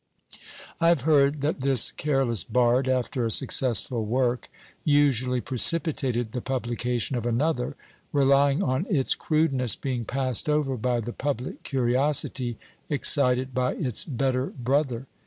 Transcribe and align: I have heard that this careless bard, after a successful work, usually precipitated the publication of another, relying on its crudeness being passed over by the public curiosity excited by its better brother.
I 0.79 0.87
have 0.89 1.01
heard 1.01 1.41
that 1.41 1.61
this 1.61 1.91
careless 1.91 2.43
bard, 2.43 2.87
after 2.87 3.23
a 3.23 3.29
successful 3.29 4.03
work, 4.03 4.49
usually 4.83 5.41
precipitated 5.41 6.31
the 6.31 6.41
publication 6.41 7.15
of 7.15 7.27
another, 7.27 7.75
relying 8.11 8.63
on 8.63 8.87
its 8.89 9.13
crudeness 9.13 9.75
being 9.75 10.05
passed 10.05 10.49
over 10.49 10.75
by 10.75 11.01
the 11.01 11.13
public 11.13 11.61
curiosity 11.61 12.57
excited 12.89 13.53
by 13.53 13.75
its 13.75 14.03
better 14.03 14.47
brother. 14.47 15.05